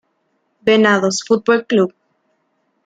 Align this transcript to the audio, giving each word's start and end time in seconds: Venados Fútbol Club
Venados 0.65 1.21
Fútbol 1.23 1.63
Club 1.67 1.93